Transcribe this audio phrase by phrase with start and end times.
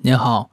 [0.00, 0.52] 您好，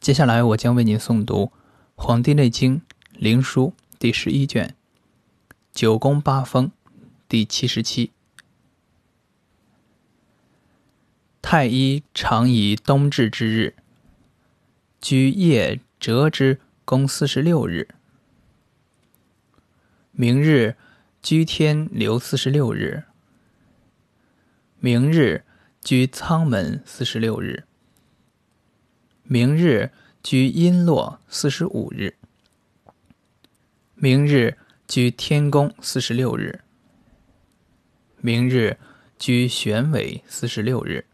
[0.00, 1.44] 接下来我将为您诵读
[1.94, 2.78] 《黄帝内经·
[3.12, 3.68] 灵枢》
[4.00, 4.74] 第十一卷
[5.72, 6.66] 《九宫八风》
[7.28, 8.10] 第七十七。
[11.40, 13.76] 太医常以冬至之日，
[15.00, 17.86] 居夜折之宫四十六日；
[20.10, 20.74] 明日
[21.22, 23.04] 居天留四十六日；
[24.80, 25.44] 明日
[25.80, 27.64] 居仓门四十六日。
[29.32, 29.92] 明日
[30.24, 32.16] 居阴落四十五日。
[33.94, 36.62] 明日居天宫四十六日。
[38.16, 38.76] 明日
[39.20, 41.06] 居玄尾四十六日。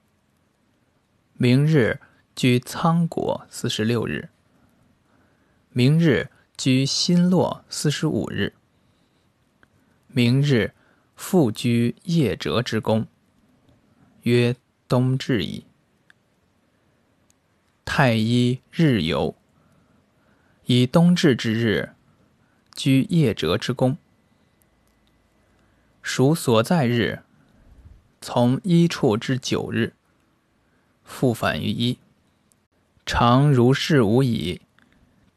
[1.35, 2.01] 明日
[2.35, 4.31] 居仓国四十六日。
[5.73, 8.55] 明日居新落四十五日。
[10.09, 10.73] 明日
[11.15, 13.07] 复居夜折之宫，
[14.23, 14.57] 曰
[14.89, 15.67] 冬至矣。
[17.99, 19.35] 太医日游，
[20.67, 21.95] 以冬至之日，
[22.75, 23.97] 居夜折之宫。
[26.03, 27.23] 属所在日，
[28.21, 29.95] 从一处之九日，
[31.05, 31.99] 复返于一。
[33.07, 34.61] 常如是无已，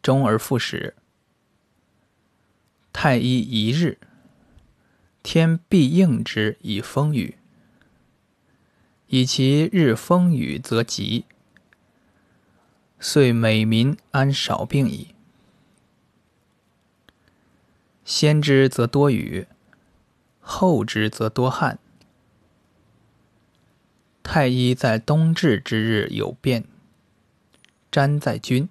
[0.01, 0.95] 终而复始。
[2.91, 3.97] 太医一日，
[5.23, 7.37] 天必应之以风雨，
[9.07, 11.23] 以其日风雨则吉。
[12.99, 15.15] 遂美民安少病矣。
[18.03, 19.47] 先之则多雨，
[20.41, 21.79] 后之则多汗。
[24.21, 26.65] 太医在冬至之日有变，
[27.89, 28.67] 占在君；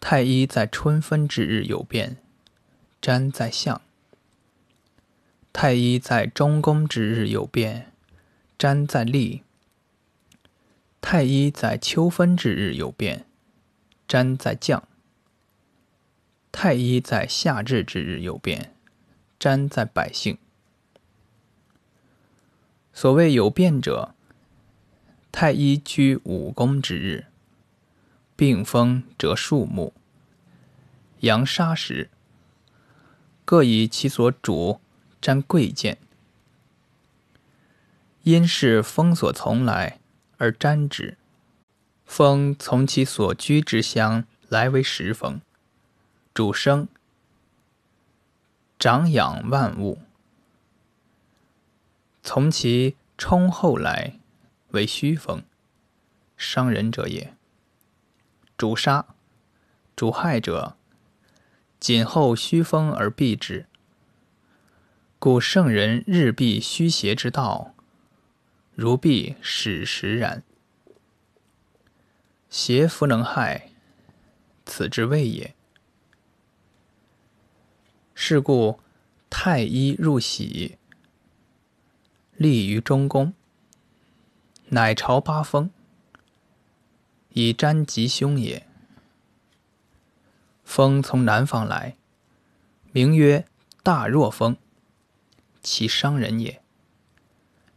[0.00, 2.16] 太医在春分之日有变，
[3.00, 3.80] 占在相；
[5.52, 7.92] 太医在中宫之日有变，
[8.56, 9.42] 占在立。
[11.02, 13.26] 太医在秋分之日有变，
[14.08, 14.84] 占在将；
[16.52, 18.72] 太医在夏至之日有变，
[19.38, 20.38] 占在百姓。
[22.94, 24.14] 所谓有变者，
[25.32, 27.26] 太医居五宫之日，
[28.36, 29.92] 病风折树木，
[31.20, 32.10] 阳杀时，
[33.44, 34.80] 各以其所主
[35.20, 35.98] 占贵贱，
[38.22, 39.98] 因是风所从来。
[40.42, 41.16] 而沾之，
[42.04, 45.40] 风从其所居之乡来为时风，
[46.34, 46.88] 主生，
[48.76, 49.98] 长养万物；
[52.24, 54.18] 从其冲后来
[54.70, 55.44] 为虚风，
[56.36, 57.36] 伤人者也。
[58.58, 59.06] 主杀，
[59.94, 60.76] 主害者，
[61.78, 63.66] 谨后虚风而避之。
[65.20, 67.71] 故圣人日避虚邪之道。
[68.74, 70.42] 如必使时然，
[72.48, 73.70] 邪弗能害，
[74.64, 75.54] 此之谓也。
[78.14, 78.80] 是故
[79.28, 80.78] 太医入喜，
[82.36, 83.34] 立于中宫，
[84.68, 85.70] 乃朝八风，
[87.30, 88.66] 以占吉凶也。
[90.64, 91.96] 风从南方来，
[92.92, 93.44] 名曰
[93.82, 94.56] 大若风，
[95.62, 96.61] 其伤人也。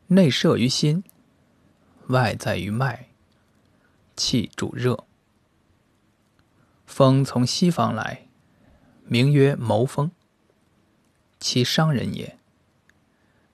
[0.07, 1.03] 内摄于心，
[2.09, 3.07] 外在于脉，
[4.15, 5.03] 气主热。
[6.85, 8.27] 风从西方来，
[9.05, 10.11] 名曰谋风，
[11.39, 12.37] 其伤人也。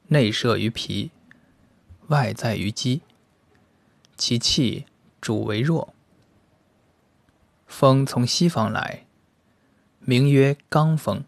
[0.07, 1.11] 内摄于脾，
[2.07, 3.01] 外在于肌，
[4.17, 4.85] 其气
[5.21, 5.93] 主为弱。
[7.65, 9.05] 风从西方来，
[10.01, 11.23] 名曰刚风，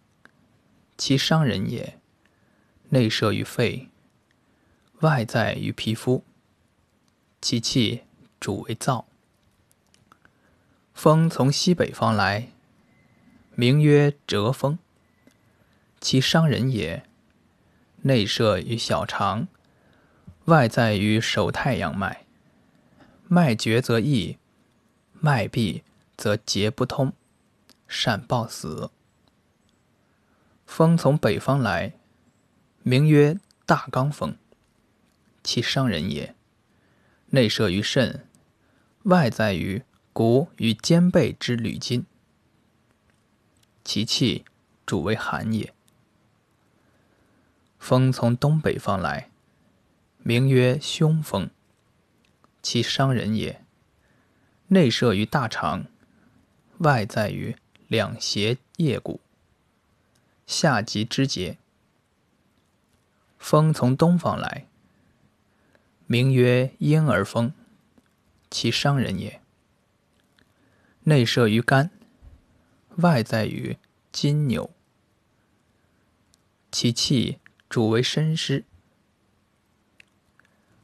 [0.98, 1.98] 其伤人也。
[2.90, 3.88] 内摄于肺。
[5.04, 6.24] 外在于皮肤，
[7.42, 8.04] 其气
[8.40, 9.04] 主为燥。
[10.94, 12.48] 风从西北方来，
[13.54, 14.80] 名曰折风，
[16.00, 17.04] 其伤人也。
[18.04, 19.50] 内射于小肠，
[20.46, 22.26] 外在于手太阳脉。
[23.28, 24.38] 脉绝则溢，
[25.20, 25.84] 脉闭
[26.16, 27.12] 则结不通，
[27.90, 28.90] 善暴死。
[30.66, 31.92] 风从北方来，
[32.84, 34.38] 名曰大刚风。
[35.44, 36.36] 其伤人也，
[37.32, 38.26] 内射于肾，
[39.04, 42.06] 外在于骨与肩背之履筋。
[43.84, 44.46] 其气
[44.86, 45.74] 主为寒也。
[47.78, 49.30] 风从东北方来，
[50.20, 51.50] 名曰凶风。
[52.62, 53.66] 其伤人也，
[54.68, 55.86] 内射于大肠，
[56.78, 57.58] 外在于
[57.90, 59.20] 两胁腋骨，
[60.48, 61.58] 下及肢节。
[63.38, 64.68] 风从东方来。
[66.06, 67.54] 名曰婴儿风，
[68.50, 69.42] 其伤人也。
[71.04, 71.92] 内射于肝，
[72.98, 73.78] 外在于
[74.12, 74.70] 筋纽，
[76.72, 77.40] 其气
[77.70, 78.66] 主为身湿。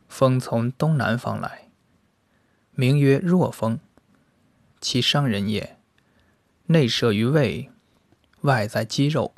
[0.08, 1.70] 风从东南方来，
[2.72, 3.80] 名曰弱风，
[4.82, 5.78] 其伤人也。
[6.68, 7.70] 内射于胃，
[8.42, 9.34] 外在肌肉，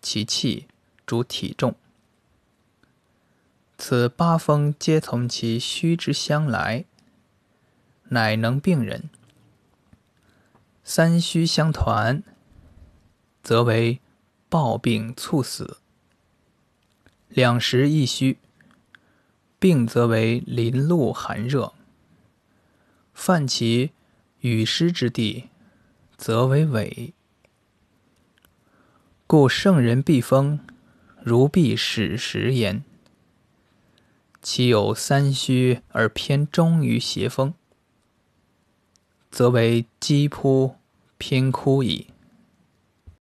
[0.00, 0.66] 其气
[1.06, 1.74] 主体重。
[3.84, 6.84] 此八风皆从其虚之相来，
[8.10, 9.10] 乃能病人。
[10.84, 12.22] 三虚相团，
[13.42, 14.00] 则为
[14.48, 15.78] 暴病猝死；
[17.28, 18.38] 两时一虚，
[19.58, 21.74] 病则为淋露寒热。
[23.12, 23.90] 犯其
[24.42, 25.48] 雨湿之地，
[26.16, 27.12] 则为痿。
[29.26, 30.60] 故圣人避风，
[31.20, 32.84] 如避矢石焉。
[34.42, 37.54] 其有三虚而偏中于邪风，
[39.30, 40.74] 则为积扑
[41.16, 42.11] 偏枯矣。